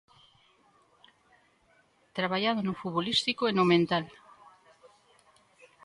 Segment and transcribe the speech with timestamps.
[2.17, 4.05] Traballado no futbolístico e no mental.